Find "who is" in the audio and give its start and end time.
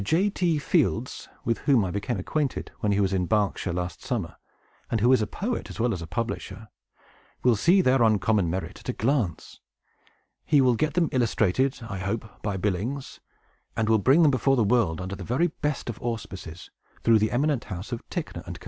4.99-5.21